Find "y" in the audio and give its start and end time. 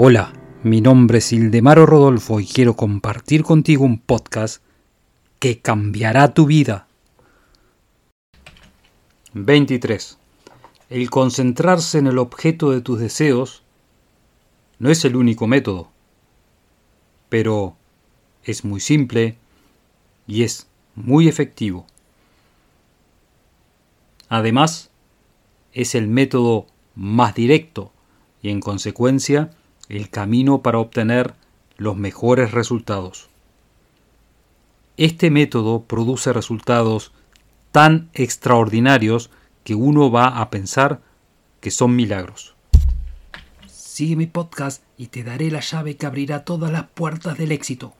2.38-2.46, 20.28-20.44, 28.42-28.50, 44.96-45.08